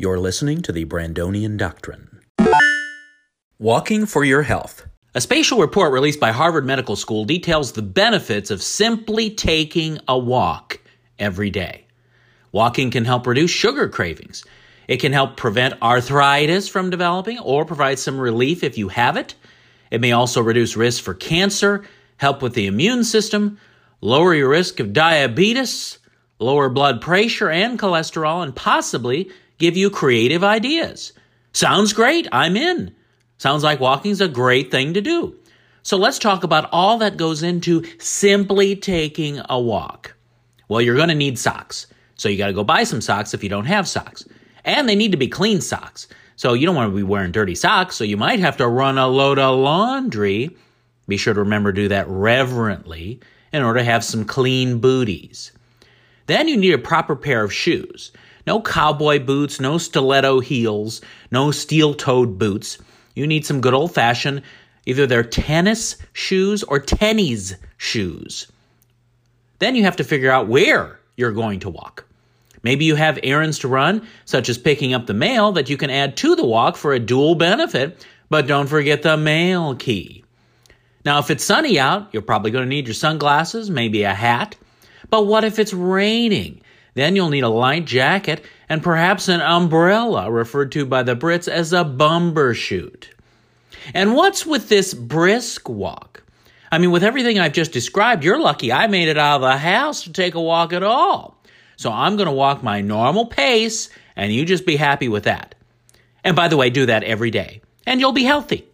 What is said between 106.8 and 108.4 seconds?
that every day, and you'll be